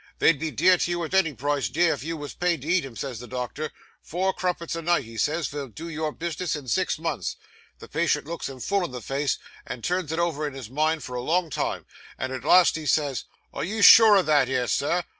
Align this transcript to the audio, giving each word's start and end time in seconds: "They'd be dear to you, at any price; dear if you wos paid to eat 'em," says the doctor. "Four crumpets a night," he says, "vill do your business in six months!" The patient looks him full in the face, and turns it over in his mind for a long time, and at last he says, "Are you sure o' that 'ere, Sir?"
"They'd 0.17 0.39
be 0.39 0.49
dear 0.49 0.79
to 0.79 0.89
you, 0.89 1.03
at 1.03 1.13
any 1.13 1.35
price; 1.35 1.69
dear 1.69 1.93
if 1.93 2.03
you 2.03 2.17
wos 2.17 2.33
paid 2.33 2.63
to 2.63 2.67
eat 2.67 2.83
'em," 2.85 2.95
says 2.95 3.19
the 3.19 3.27
doctor. 3.27 3.69
"Four 4.01 4.33
crumpets 4.33 4.75
a 4.75 4.81
night," 4.81 5.03
he 5.03 5.15
says, 5.15 5.45
"vill 5.47 5.67
do 5.67 5.87
your 5.89 6.11
business 6.11 6.55
in 6.55 6.67
six 6.67 6.97
months!" 6.97 7.35
The 7.77 7.87
patient 7.87 8.25
looks 8.25 8.49
him 8.49 8.59
full 8.61 8.83
in 8.83 8.89
the 8.89 9.01
face, 9.03 9.37
and 9.63 9.83
turns 9.83 10.11
it 10.11 10.17
over 10.17 10.47
in 10.47 10.55
his 10.55 10.71
mind 10.71 11.03
for 11.03 11.15
a 11.15 11.21
long 11.21 11.51
time, 11.51 11.85
and 12.17 12.33
at 12.33 12.43
last 12.43 12.75
he 12.77 12.87
says, 12.87 13.25
"Are 13.53 13.63
you 13.63 13.83
sure 13.83 14.17
o' 14.17 14.23
that 14.23 14.49
'ere, 14.49 14.65
Sir?" 14.65 15.03